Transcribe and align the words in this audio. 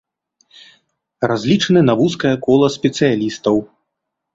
Разлічаны 1.33 1.85
на 1.93 1.97
вузкае 2.03 2.35
кола 2.49 2.67
спецыялістаў. 2.81 3.67